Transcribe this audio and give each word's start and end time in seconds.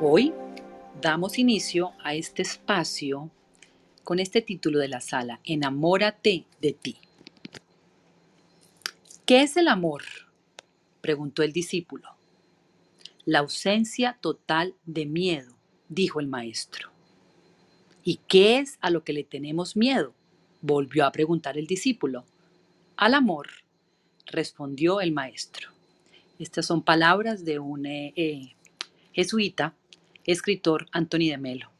Hoy 0.00 0.32
damos 1.02 1.40
inicio 1.40 1.90
a 2.04 2.14
este 2.14 2.42
espacio 2.42 3.32
con 4.04 4.20
este 4.20 4.40
título 4.40 4.78
de 4.78 4.86
la 4.86 5.00
sala, 5.00 5.40
Enamórate 5.42 6.44
de 6.60 6.72
ti. 6.72 6.98
¿Qué 9.26 9.42
es 9.42 9.56
el 9.56 9.66
amor? 9.66 10.04
preguntó 11.00 11.42
el 11.42 11.52
discípulo. 11.52 12.10
La 13.24 13.40
ausencia 13.40 14.16
total 14.20 14.76
de 14.86 15.04
miedo, 15.04 15.56
dijo 15.88 16.20
el 16.20 16.28
maestro. 16.28 16.90
¿Y 18.04 18.20
qué 18.28 18.60
es 18.60 18.78
a 18.80 18.90
lo 18.90 19.02
que 19.02 19.12
le 19.12 19.24
tenemos 19.24 19.76
miedo? 19.76 20.14
volvió 20.60 21.06
a 21.06 21.12
preguntar 21.12 21.58
el 21.58 21.66
discípulo. 21.66 22.24
Al 22.96 23.14
amor, 23.14 23.48
respondió 24.26 25.00
el 25.00 25.10
maestro. 25.10 25.70
Estas 26.38 26.66
son 26.66 26.82
palabras 26.82 27.44
de 27.44 27.58
un 27.58 27.84
eh, 27.84 28.12
eh, 28.14 28.54
jesuita, 29.12 29.74
escritor 30.32 30.86
Anthony 30.92 31.30
de 31.30 31.38
Melo. 31.38 31.70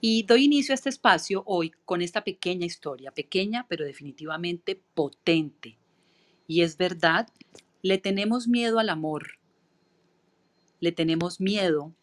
Y 0.00 0.24
doy 0.24 0.44
inicio 0.44 0.72
a 0.72 0.74
este 0.74 0.88
espacio 0.88 1.42
hoy 1.46 1.72
con 1.84 2.02
esta 2.02 2.24
pequeña 2.24 2.66
historia, 2.66 3.12
pequeña 3.12 3.64
pero 3.68 3.84
definitivamente 3.84 4.80
potente. 4.94 5.78
Y 6.48 6.62
es 6.62 6.76
verdad, 6.76 7.28
le 7.82 7.98
tenemos 7.98 8.48
miedo 8.48 8.78
al 8.78 8.88
amor, 8.88 9.38
le 10.80 10.92
tenemos 10.92 11.40
miedo 11.40 11.94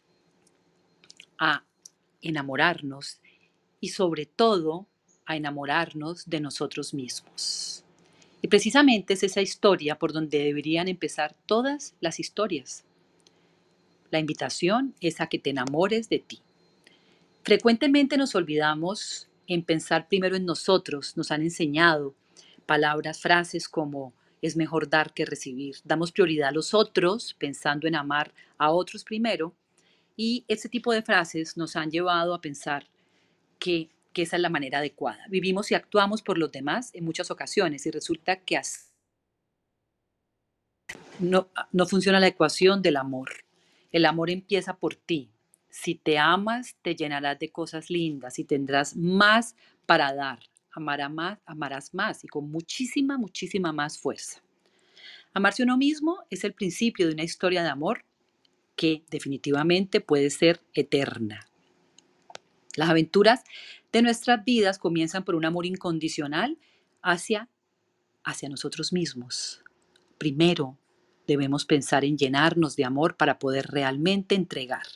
a 1.38 1.64
enamorarnos 2.22 3.20
y 3.80 3.90
sobre 3.90 4.24
todo 4.24 4.86
a 5.26 5.36
enamorarnos 5.36 6.24
de 6.26 6.40
nosotros 6.40 6.94
mismos. 6.94 7.84
Y 8.40 8.48
precisamente 8.48 9.14
es 9.14 9.22
esa 9.22 9.42
historia 9.42 9.98
por 9.98 10.12
donde 10.12 10.38
deberían 10.38 10.88
empezar 10.88 11.36
todas 11.46 11.94
las 12.00 12.20
historias. 12.20 12.84
La 14.14 14.20
invitación 14.20 14.94
es 15.00 15.20
a 15.20 15.26
que 15.26 15.40
te 15.40 15.50
enamores 15.50 16.08
de 16.08 16.20
ti. 16.20 16.40
Frecuentemente 17.42 18.16
nos 18.16 18.36
olvidamos 18.36 19.26
en 19.48 19.64
pensar 19.64 20.06
primero 20.06 20.36
en 20.36 20.46
nosotros. 20.46 21.16
Nos 21.16 21.32
han 21.32 21.42
enseñado 21.42 22.14
palabras, 22.64 23.20
frases 23.20 23.68
como 23.68 24.12
es 24.40 24.54
mejor 24.54 24.88
dar 24.88 25.12
que 25.14 25.26
recibir. 25.26 25.78
Damos 25.82 26.12
prioridad 26.12 26.50
a 26.50 26.52
los 26.52 26.74
otros 26.74 27.34
pensando 27.34 27.88
en 27.88 27.96
amar 27.96 28.32
a 28.56 28.70
otros 28.70 29.02
primero 29.02 29.52
y 30.16 30.44
ese 30.46 30.68
tipo 30.68 30.92
de 30.92 31.02
frases 31.02 31.56
nos 31.56 31.74
han 31.74 31.90
llevado 31.90 32.34
a 32.34 32.40
pensar 32.40 32.86
que, 33.58 33.90
esa 34.14 34.36
es 34.36 34.42
la 34.42 34.48
manera 34.48 34.78
adecuada. 34.78 35.26
Vivimos 35.28 35.72
y 35.72 35.74
actuamos 35.74 36.22
por 36.22 36.38
los 36.38 36.52
demás 36.52 36.90
en 36.94 37.04
muchas 37.04 37.32
ocasiones 37.32 37.84
y 37.84 37.90
resulta 37.90 38.36
que 38.36 38.60
no, 41.18 41.48
no 41.72 41.86
funciona 41.86 42.20
la 42.20 42.28
ecuación 42.28 42.80
del 42.80 42.96
amor. 42.96 43.43
El 43.94 44.06
amor 44.06 44.28
empieza 44.28 44.76
por 44.76 44.96
ti. 44.96 45.30
Si 45.70 45.94
te 45.94 46.18
amas, 46.18 46.74
te 46.82 46.96
llenarás 46.96 47.38
de 47.38 47.52
cosas 47.52 47.90
lindas 47.90 48.40
y 48.40 48.44
tendrás 48.44 48.96
más 48.96 49.54
para 49.86 50.12
dar. 50.12 50.40
Amarás 50.72 51.12
más, 51.12 51.38
amarás 51.46 51.94
más 51.94 52.24
y 52.24 52.26
con 52.26 52.50
muchísima, 52.50 53.18
muchísima 53.18 53.72
más 53.72 53.96
fuerza. 53.96 54.42
Amarse 55.32 55.62
uno 55.62 55.76
mismo 55.76 56.24
es 56.28 56.42
el 56.42 56.54
principio 56.54 57.06
de 57.06 57.12
una 57.12 57.22
historia 57.22 57.62
de 57.62 57.68
amor 57.68 58.04
que 58.74 59.04
definitivamente 59.10 60.00
puede 60.00 60.30
ser 60.30 60.60
eterna. 60.72 61.46
Las 62.74 62.90
aventuras 62.90 63.44
de 63.92 64.02
nuestras 64.02 64.44
vidas 64.44 64.80
comienzan 64.80 65.24
por 65.24 65.36
un 65.36 65.44
amor 65.44 65.66
incondicional 65.66 66.58
hacia, 67.00 67.48
hacia 68.24 68.48
nosotros 68.48 68.92
mismos. 68.92 69.62
Primero, 70.18 70.78
debemos 71.26 71.64
pensar 71.64 72.04
en 72.04 72.18
llenarnos 72.18 72.76
de 72.76 72.84
amor 72.84 73.16
para 73.16 73.38
poder 73.38 73.66
realmente 73.68 74.34
entregar 74.34 74.86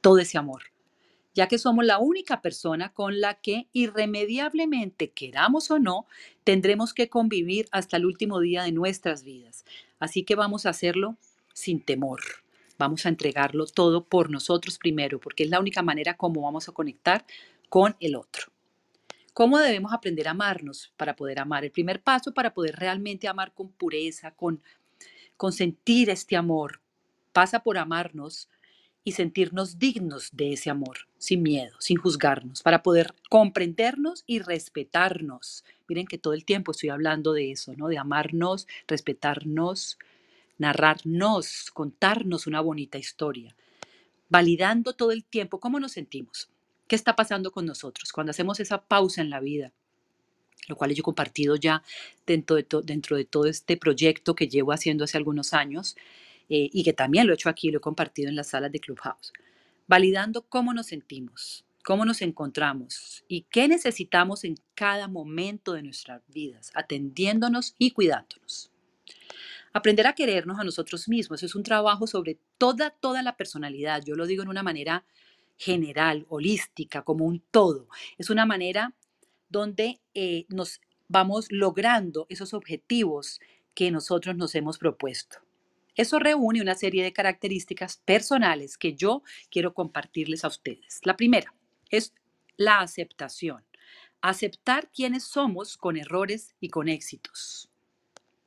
todo 0.00 0.18
ese 0.18 0.38
amor, 0.38 0.64
ya 1.34 1.48
que 1.48 1.58
somos 1.58 1.84
la 1.84 1.98
única 1.98 2.42
persona 2.42 2.92
con 2.92 3.20
la 3.20 3.34
que 3.34 3.68
irremediablemente, 3.72 5.10
queramos 5.10 5.70
o 5.70 5.78
no, 5.78 6.06
tendremos 6.44 6.94
que 6.94 7.08
convivir 7.08 7.66
hasta 7.72 7.96
el 7.96 8.06
último 8.06 8.40
día 8.40 8.62
de 8.62 8.72
nuestras 8.72 9.24
vidas. 9.24 9.64
Así 9.98 10.22
que 10.22 10.34
vamos 10.34 10.66
a 10.66 10.70
hacerlo 10.70 11.16
sin 11.52 11.80
temor. 11.80 12.20
Vamos 12.78 13.06
a 13.06 13.08
entregarlo 13.08 13.66
todo 13.66 14.04
por 14.04 14.30
nosotros 14.30 14.78
primero, 14.78 15.20
porque 15.20 15.44
es 15.44 15.50
la 15.50 15.60
única 15.60 15.82
manera 15.82 16.16
como 16.16 16.42
vamos 16.42 16.68
a 16.68 16.72
conectar 16.72 17.24
con 17.68 17.96
el 18.00 18.16
otro. 18.16 18.52
¿Cómo 19.32 19.58
debemos 19.58 19.92
aprender 19.92 20.28
a 20.28 20.32
amarnos 20.32 20.92
para 20.96 21.16
poder 21.16 21.40
amar? 21.40 21.64
El 21.64 21.72
primer 21.72 22.02
paso 22.02 22.32
para 22.32 22.54
poder 22.54 22.76
realmente 22.76 23.26
amar 23.26 23.52
con 23.52 23.68
pureza, 23.68 24.32
con, 24.32 24.62
con 25.36 25.52
sentir 25.52 26.10
este 26.10 26.36
amor, 26.36 26.80
pasa 27.32 27.60
por 27.60 27.78
amarnos 27.78 28.48
y 29.04 29.12
sentirnos 29.12 29.78
dignos 29.78 30.30
de 30.32 30.54
ese 30.54 30.70
amor, 30.70 31.06
sin 31.18 31.42
miedo, 31.42 31.76
sin 31.78 31.98
juzgarnos, 31.98 32.62
para 32.62 32.82
poder 32.82 33.14
comprendernos 33.28 34.24
y 34.26 34.38
respetarnos. 34.38 35.64
Miren 35.86 36.06
que 36.06 36.16
todo 36.16 36.32
el 36.32 36.46
tiempo 36.46 36.72
estoy 36.72 36.88
hablando 36.88 37.34
de 37.34 37.50
eso, 37.50 37.74
¿no? 37.76 37.88
De 37.88 37.98
amarnos, 37.98 38.66
respetarnos, 38.88 39.98
narrarnos, 40.56 41.70
contarnos 41.72 42.46
una 42.46 42.62
bonita 42.62 42.96
historia, 42.96 43.54
validando 44.30 44.94
todo 44.94 45.10
el 45.12 45.24
tiempo 45.24 45.60
cómo 45.60 45.80
nos 45.80 45.92
sentimos, 45.92 46.48
qué 46.88 46.96
está 46.96 47.14
pasando 47.14 47.52
con 47.52 47.66
nosotros 47.66 48.12
cuando 48.12 48.30
hacemos 48.30 48.58
esa 48.60 48.82
pausa 48.86 49.20
en 49.20 49.28
la 49.28 49.40
vida, 49.40 49.72
lo 50.68 50.76
cual 50.76 50.92
yo 50.94 51.00
he 51.00 51.02
compartido 51.02 51.56
ya 51.56 51.82
dentro 52.26 52.56
de, 52.56 52.66
dentro 52.84 53.16
de 53.16 53.24
todo 53.24 53.46
este 53.46 53.76
proyecto 53.76 54.34
que 54.34 54.48
llevo 54.48 54.72
haciendo 54.72 55.04
hace 55.04 55.16
algunos 55.16 55.52
años 55.54 55.96
eh, 56.48 56.70
y 56.72 56.84
que 56.84 56.92
también 56.92 57.26
lo 57.26 57.32
he 57.32 57.34
hecho 57.34 57.48
aquí, 57.48 57.70
lo 57.70 57.78
he 57.78 57.80
compartido 57.80 58.28
en 58.28 58.36
las 58.36 58.48
salas 58.48 58.72
de 58.72 58.80
Clubhouse, 58.80 59.32
validando 59.86 60.42
cómo 60.42 60.74
nos 60.74 60.86
sentimos, 60.86 61.64
cómo 61.84 62.04
nos 62.04 62.22
encontramos 62.22 63.24
y 63.28 63.42
qué 63.50 63.68
necesitamos 63.68 64.44
en 64.44 64.56
cada 64.74 65.08
momento 65.08 65.72
de 65.74 65.82
nuestras 65.82 66.22
vidas, 66.28 66.70
atendiéndonos 66.74 67.74
y 67.78 67.90
cuidándonos. 67.90 68.70
Aprender 69.72 70.06
a 70.06 70.14
querernos 70.14 70.60
a 70.60 70.64
nosotros 70.64 71.08
mismos 71.08 71.42
es 71.42 71.54
un 71.56 71.64
trabajo 71.64 72.06
sobre 72.06 72.38
toda, 72.58 72.90
toda 72.90 73.22
la 73.22 73.36
personalidad. 73.36 74.02
Yo 74.04 74.14
lo 74.14 74.24
digo 74.26 74.42
en 74.44 74.48
una 74.48 74.62
manera 74.62 75.04
general, 75.56 76.26
holística, 76.28 77.02
como 77.02 77.24
un 77.24 77.40
todo. 77.50 77.88
Es 78.16 78.30
una 78.30 78.46
manera 78.46 78.94
donde 79.48 80.00
eh, 80.14 80.46
nos 80.48 80.80
vamos 81.08 81.46
logrando 81.50 82.26
esos 82.28 82.54
objetivos 82.54 83.40
que 83.74 83.90
nosotros 83.90 84.36
nos 84.36 84.54
hemos 84.54 84.78
propuesto. 84.78 85.38
Eso 85.96 86.18
reúne 86.18 86.60
una 86.60 86.74
serie 86.74 87.04
de 87.04 87.12
características 87.12 87.98
personales 87.98 88.76
que 88.76 88.94
yo 88.94 89.22
quiero 89.50 89.74
compartirles 89.74 90.44
a 90.44 90.48
ustedes. 90.48 91.00
La 91.04 91.16
primera 91.16 91.54
es 91.88 92.12
la 92.56 92.80
aceptación. 92.80 93.64
Aceptar 94.20 94.90
quiénes 94.90 95.24
somos 95.24 95.76
con 95.76 95.96
errores 95.96 96.54
y 96.58 96.68
con 96.68 96.88
éxitos. 96.88 97.68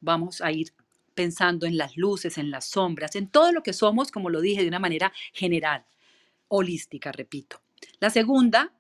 Vamos 0.01 0.41
a 0.41 0.51
ir 0.51 0.73
pensando 1.13 1.65
en 1.65 1.77
las 1.77 1.97
luces, 1.97 2.37
en 2.37 2.51
las 2.51 2.65
sombras, 2.65 3.15
en 3.15 3.27
todo 3.29 3.51
lo 3.51 3.63
que 3.63 3.73
somos, 3.73 4.11
como 4.11 4.29
lo 4.29 4.41
dije, 4.41 4.61
de 4.61 4.67
una 4.67 4.79
manera 4.79 5.13
general, 5.33 5.85
holística, 6.47 7.11
repito. 7.11 7.61
La 7.99 8.09
segunda, 8.09 8.73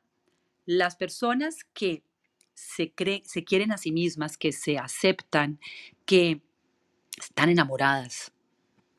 las 0.65 0.95
personas 0.95 1.63
que 1.73 2.03
se, 2.57 2.91
se 3.23 3.43
quieren 3.43 3.71
a 3.71 3.77
sí 3.77 3.91
mismas, 3.91 4.35
que 4.35 4.51
se 4.51 4.79
aceptan, 4.79 5.59
que 6.05 6.41
están 7.15 7.49
enamoradas 7.49 8.31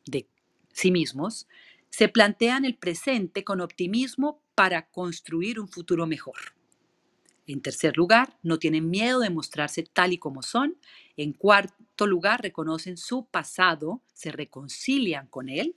de 0.07 0.29
sí 0.73 0.93
mismos, 0.93 1.49
se 1.91 2.09
plantean 2.09 2.65
el 2.65 2.77
presente 2.77 3.43
con 3.43 3.61
optimismo 3.61 4.41
para 4.55 4.89
construir 4.89 5.59
un 5.59 5.69
futuro 5.69 6.07
mejor. 6.07 6.37
En 7.49 7.61
tercer 7.61 7.97
lugar, 7.97 8.39
no 8.43 8.59
tienen 8.59 8.91
miedo 8.91 9.21
de 9.21 9.31
mostrarse 9.31 9.83
tal 9.83 10.13
y 10.13 10.19
como 10.19 10.43
son. 10.43 10.77
En 11.17 11.33
cuarto 11.33 12.07
lugar, 12.07 12.43
reconocen 12.43 12.97
su 12.97 13.27
pasado, 13.27 14.03
se 14.13 14.31
reconcilian 14.31 15.27
con 15.27 15.49
él. 15.49 15.75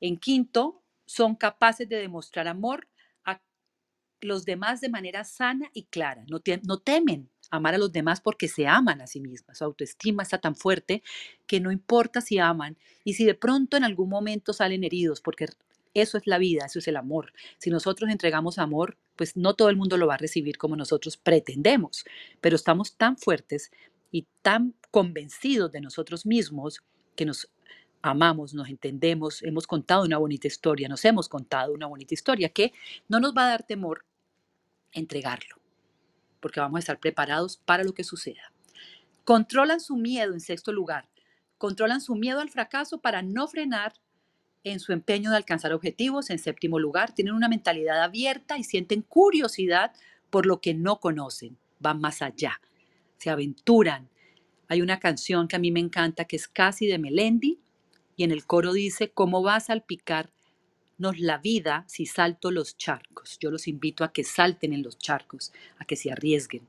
En 0.00 0.16
quinto, 0.16 0.82
son 1.06 1.34
capaces 1.34 1.88
de 1.88 1.96
demostrar 1.96 2.46
amor 2.46 2.86
los 4.24 4.44
demás 4.44 4.80
de 4.80 4.88
manera 4.88 5.22
sana 5.24 5.70
y 5.72 5.84
clara. 5.84 6.24
No, 6.28 6.40
temen 6.78 7.28
amar 7.50 7.74
a 7.74 7.78
los 7.78 7.92
demás 7.92 8.20
porque 8.20 8.48
se 8.48 8.66
aman 8.66 9.00
a 9.00 9.06
sí 9.06 9.20
mismas. 9.20 9.58
Su 9.58 9.64
autoestima 9.64 10.22
está 10.22 10.38
tan 10.38 10.56
fuerte 10.56 11.02
que 11.46 11.60
no 11.60 11.70
importa 11.70 12.20
si 12.20 12.38
aman 12.38 12.76
y 13.04 13.14
si 13.14 13.24
de 13.24 13.34
pronto 13.34 13.76
en 13.76 13.84
algún 13.84 14.08
momento 14.08 14.52
salen 14.52 14.82
heridos 14.82 15.20
porque 15.20 15.48
eso 15.92 16.18
es 16.18 16.26
la 16.26 16.38
vida, 16.38 16.64
eso 16.66 16.78
es 16.78 16.88
el 16.88 16.96
amor. 16.96 17.32
Si 17.58 17.70
nosotros 17.70 18.10
entregamos 18.10 18.58
amor, 18.58 18.96
pues 19.14 19.36
no 19.36 19.54
todo 19.54 19.68
el 19.68 19.76
mundo 19.76 19.96
lo 19.96 20.06
va 20.06 20.14
a 20.14 20.18
recibir 20.18 20.56
como 20.58 20.74
nosotros 20.74 21.16
pretendemos, 21.16 22.04
pero 22.40 22.56
estamos 22.56 22.96
tan 22.96 23.16
fuertes 23.16 23.70
y 24.10 24.26
tan 24.42 24.74
convencidos 24.90 25.70
de 25.70 25.80
nosotros 25.80 26.24
mismos 26.26 26.82
que 27.14 27.26
nos 27.26 27.48
amamos, 28.04 28.52
nos 28.52 28.68
entendemos, 28.68 29.42
hemos 29.42 29.66
contado 29.66 30.04
una 30.04 30.18
bonita 30.18 30.46
historia, 30.46 30.88
nos 30.88 31.04
hemos 31.04 31.28
contado 31.28 31.72
una 31.72 31.86
bonita 31.86 32.12
historia 32.12 32.50
que 32.50 32.72
no 33.08 33.18
nos 33.18 33.34
va 33.34 33.46
a 33.46 33.48
dar 33.48 33.62
temor 33.66 34.04
entregarlo, 34.94 35.56
porque 36.40 36.60
vamos 36.60 36.78
a 36.78 36.80
estar 36.80 36.98
preparados 36.98 37.58
para 37.58 37.84
lo 37.84 37.92
que 37.94 38.04
suceda. 38.04 38.52
Controlan 39.24 39.80
su 39.80 39.96
miedo 39.96 40.32
en 40.32 40.40
sexto 40.40 40.72
lugar, 40.72 41.08
controlan 41.58 42.00
su 42.00 42.14
miedo 42.14 42.40
al 42.40 42.50
fracaso 42.50 43.00
para 43.00 43.22
no 43.22 43.48
frenar 43.48 43.94
en 44.64 44.80
su 44.80 44.92
empeño 44.92 45.30
de 45.30 45.36
alcanzar 45.36 45.72
objetivos. 45.72 46.30
En 46.30 46.38
séptimo 46.38 46.78
lugar, 46.78 47.14
tienen 47.14 47.34
una 47.34 47.48
mentalidad 47.48 48.02
abierta 48.02 48.58
y 48.58 48.64
sienten 48.64 49.02
curiosidad 49.02 49.92
por 50.30 50.46
lo 50.46 50.60
que 50.60 50.74
no 50.74 51.00
conocen. 51.00 51.56
Van 51.78 52.00
más 52.00 52.22
allá, 52.22 52.60
se 53.18 53.30
aventuran. 53.30 54.08
Hay 54.68 54.80
una 54.80 54.98
canción 54.98 55.48
que 55.48 55.56
a 55.56 55.58
mí 55.58 55.70
me 55.70 55.80
encanta 55.80 56.24
que 56.24 56.36
es 56.36 56.48
casi 56.48 56.86
de 56.86 56.98
Melendi 56.98 57.60
y 58.16 58.24
en 58.24 58.30
el 58.30 58.46
coro 58.46 58.72
dice, 58.72 59.10
¿cómo 59.10 59.42
vas 59.42 59.70
a 59.70 59.74
salpicarnos 60.94 61.18
la 61.20 61.38
vida 61.38 61.84
si 61.86 62.06
salto 62.06 62.50
los 62.50 62.76
charcos? 62.76 63.38
Yo 63.40 63.50
los 63.50 63.68
invito 63.68 64.04
a 64.04 64.12
que 64.12 64.24
salten 64.24 64.72
en 64.72 64.82
los 64.82 64.98
charcos, 64.98 65.52
a 65.78 65.84
que 65.84 65.96
se 65.96 66.10
arriesguen. 66.10 66.66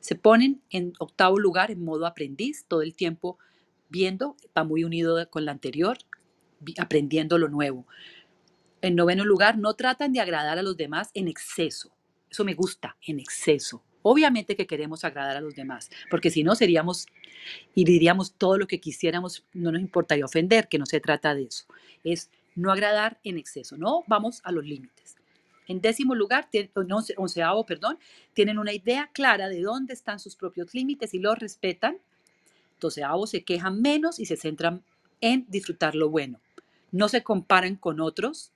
Se 0.00 0.14
ponen 0.14 0.60
en 0.70 0.92
octavo 0.98 1.38
lugar 1.38 1.70
en 1.70 1.84
modo 1.84 2.06
aprendiz, 2.06 2.64
todo 2.68 2.82
el 2.82 2.94
tiempo 2.94 3.38
viendo, 3.88 4.36
va 4.56 4.64
muy 4.64 4.84
unido 4.84 5.28
con 5.30 5.44
la 5.44 5.52
anterior, 5.52 5.98
aprendiendo 6.78 7.38
lo 7.38 7.48
nuevo. 7.48 7.86
En 8.80 8.94
noveno 8.94 9.24
lugar, 9.24 9.58
no 9.58 9.74
tratan 9.74 10.12
de 10.12 10.20
agradar 10.20 10.58
a 10.58 10.62
los 10.62 10.76
demás 10.76 11.10
en 11.14 11.26
exceso. 11.26 11.90
Eso 12.30 12.44
me 12.44 12.54
gusta, 12.54 12.96
en 13.02 13.18
exceso. 13.18 13.82
Obviamente 14.02 14.54
que 14.54 14.66
queremos 14.66 15.04
agradar 15.04 15.36
a 15.36 15.40
los 15.40 15.54
demás, 15.54 15.90
porque 16.10 16.30
si 16.30 16.44
no 16.44 16.54
seríamos 16.54 17.06
y 17.74 17.84
diríamos 17.84 18.34
todo 18.34 18.56
lo 18.56 18.66
que 18.66 18.80
quisiéramos, 18.80 19.44
no 19.52 19.72
nos 19.72 19.80
importaría 19.80 20.24
ofender, 20.24 20.68
que 20.68 20.78
no 20.78 20.86
se 20.86 21.00
trata 21.00 21.34
de 21.34 21.44
eso. 21.44 21.66
Es 22.04 22.30
no 22.58 22.72
agradar 22.72 23.20
en 23.22 23.38
exceso, 23.38 23.76
no 23.76 24.02
vamos 24.08 24.40
a 24.42 24.50
los 24.50 24.64
límites. 24.64 25.16
En 25.68 25.80
décimo 25.80 26.14
lugar, 26.14 26.48
onceavo, 27.16 27.64
perdón, 27.66 27.98
tienen 28.32 28.58
una 28.58 28.72
idea 28.72 29.10
clara 29.12 29.48
de 29.48 29.60
dónde 29.60 29.92
están 29.92 30.18
sus 30.18 30.34
propios 30.34 30.74
límites 30.74 31.14
y 31.14 31.18
los 31.18 31.38
respetan. 31.38 31.98
Doceavo, 32.80 33.26
se 33.26 33.44
quejan 33.44 33.80
menos 33.80 34.18
y 34.18 34.26
se 34.26 34.36
centran 34.36 34.82
en 35.20 35.46
disfrutar 35.48 35.94
lo 35.94 36.08
bueno. 36.10 36.40
No 36.90 37.08
se 37.08 37.22
comparan 37.22 37.76
con 37.76 38.00
otros. 38.00 38.50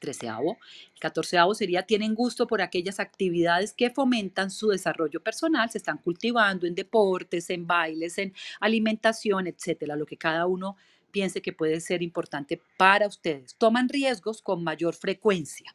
Treceavo. 0.00 0.58
El 0.94 1.00
catorceavo 1.00 1.54
sería, 1.54 1.84
tienen 1.84 2.14
gusto 2.14 2.46
por 2.46 2.62
aquellas 2.62 2.98
actividades 3.00 3.74
que 3.74 3.90
fomentan 3.90 4.50
su 4.50 4.68
desarrollo 4.68 5.22
personal, 5.22 5.70
se 5.70 5.78
están 5.78 5.98
cultivando 5.98 6.66
en 6.66 6.74
deportes, 6.74 7.48
en 7.50 7.66
bailes, 7.66 8.18
en 8.18 8.34
alimentación, 8.60 9.46
etcétera, 9.46 9.94
lo 9.94 10.04
que 10.04 10.16
cada 10.16 10.46
uno 10.46 10.76
piense 11.14 11.40
que 11.40 11.52
puede 11.52 11.80
ser 11.80 12.02
importante 12.02 12.60
para 12.76 13.06
ustedes. 13.06 13.54
Toman 13.54 13.88
riesgos 13.88 14.42
con 14.42 14.64
mayor 14.64 14.94
frecuencia. 14.94 15.72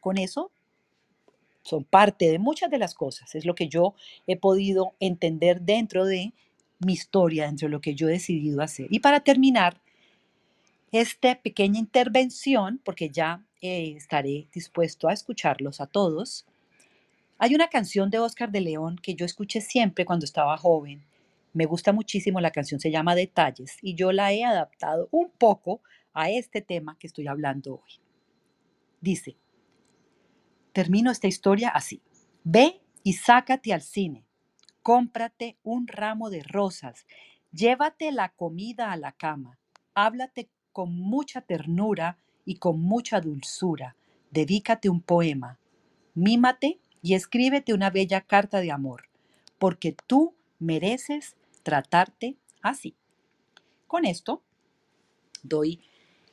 Con 0.00 0.18
eso 0.18 0.50
son 1.62 1.84
parte 1.84 2.32
de 2.32 2.40
muchas 2.40 2.68
de 2.68 2.78
las 2.78 2.92
cosas. 2.92 3.36
Es 3.36 3.46
lo 3.46 3.54
que 3.54 3.68
yo 3.68 3.94
he 4.26 4.36
podido 4.36 4.94
entender 4.98 5.60
dentro 5.60 6.04
de 6.04 6.32
mi 6.80 6.94
historia, 6.94 7.46
dentro 7.46 7.68
de 7.68 7.72
lo 7.72 7.80
que 7.80 7.94
yo 7.94 8.08
he 8.08 8.12
decidido 8.12 8.60
hacer. 8.60 8.88
Y 8.90 8.98
para 8.98 9.20
terminar 9.20 9.80
esta 10.90 11.40
pequeña 11.40 11.78
intervención, 11.78 12.80
porque 12.84 13.08
ya 13.08 13.40
eh, 13.60 13.94
estaré 13.96 14.48
dispuesto 14.52 15.06
a 15.06 15.12
escucharlos 15.12 15.80
a 15.80 15.86
todos, 15.86 16.44
hay 17.38 17.54
una 17.54 17.68
canción 17.68 18.10
de 18.10 18.18
Oscar 18.18 18.50
de 18.50 18.62
León 18.62 18.98
que 19.00 19.14
yo 19.14 19.24
escuché 19.24 19.60
siempre 19.60 20.04
cuando 20.04 20.24
estaba 20.24 20.56
joven. 20.58 21.04
Me 21.52 21.66
gusta 21.66 21.92
muchísimo, 21.92 22.40
la 22.40 22.50
canción 22.50 22.80
se 22.80 22.90
llama 22.90 23.14
Detalles 23.14 23.76
y 23.82 23.94
yo 23.94 24.12
la 24.12 24.32
he 24.32 24.44
adaptado 24.44 25.08
un 25.10 25.30
poco 25.30 25.82
a 26.14 26.30
este 26.30 26.62
tema 26.62 26.96
que 26.98 27.06
estoy 27.06 27.26
hablando 27.26 27.74
hoy. 27.74 28.00
Dice, 29.00 29.36
termino 30.72 31.10
esta 31.10 31.26
historia 31.26 31.68
así. 31.68 32.00
Ve 32.44 32.80
y 33.02 33.14
sácate 33.14 33.72
al 33.72 33.82
cine. 33.82 34.24
Cómprate 34.82 35.58
un 35.62 35.86
ramo 35.86 36.30
de 36.30 36.42
rosas, 36.42 37.06
llévate 37.52 38.10
la 38.10 38.30
comida 38.30 38.90
a 38.90 38.96
la 38.96 39.12
cama, 39.12 39.58
háblate 39.94 40.48
con 40.72 40.92
mucha 40.92 41.40
ternura 41.40 42.18
y 42.44 42.56
con 42.56 42.80
mucha 42.80 43.20
dulzura, 43.20 43.94
dedícate 44.32 44.88
un 44.88 45.00
poema, 45.00 45.60
mímate 46.14 46.80
y 47.00 47.14
escríbete 47.14 47.74
una 47.74 47.90
bella 47.90 48.22
carta 48.22 48.60
de 48.60 48.72
amor, 48.72 49.08
porque 49.58 49.94
tú 50.06 50.34
mereces 50.58 51.36
tratarte 51.62 52.36
así. 52.60 52.94
Con 53.86 54.04
esto 54.04 54.42
doy 55.42 55.80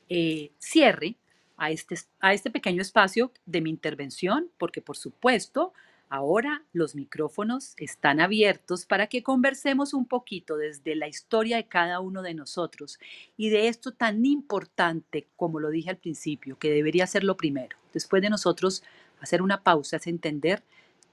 eh, 0.10 0.52
cierre 0.60 1.16
a 1.58 1.72
este, 1.72 1.96
a 2.20 2.34
este 2.34 2.50
pequeño 2.50 2.82
espacio 2.82 3.32
de 3.46 3.62
mi 3.62 3.70
intervención, 3.70 4.50
porque 4.58 4.82
por 4.82 4.98
supuesto 4.98 5.74
Ahora 6.12 6.64
los 6.74 6.96
micrófonos 6.96 7.76
están 7.78 8.20
abiertos 8.20 8.88
para 8.88 9.06
que 9.06 9.22
conversemos 9.22 9.94
un 9.94 10.08
poquito 10.08 10.58
desde 10.58 10.96
la 10.96 11.08
historia 11.08 11.58
de 11.58 11.68
cada 11.68 12.00
uno 12.00 12.24
de 12.24 12.34
nosotros 12.34 12.98
y 13.38 13.50
de 13.50 13.68
esto 13.68 13.92
tan 13.92 14.26
importante, 14.26 15.28
como 15.36 15.60
lo 15.60 15.70
dije 15.70 15.92
al 15.92 15.98
principio, 15.98 16.58
que 16.58 16.72
debería 16.72 17.06
ser 17.06 17.24
lo 17.24 17.38
primero. 17.38 17.78
Después 17.94 18.24
de 18.24 18.32
nosotros 18.32 18.82
hacer 19.22 19.44
una 19.44 19.62
pausa 19.62 19.98
es 19.98 20.08
entender 20.08 20.64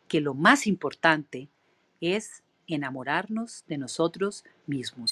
que 0.09 0.23
lo 0.23 0.33
más 0.33 0.67
importante 0.67 1.49
es 2.01 2.43
enamorarnos 2.69 3.65
de 3.69 3.79
nosotros 3.79 4.45
mismos. 4.67 5.11